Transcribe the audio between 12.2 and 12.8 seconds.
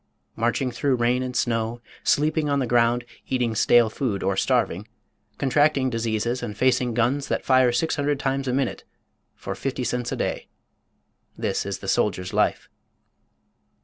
life.